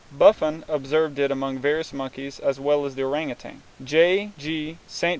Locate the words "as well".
2.39-2.85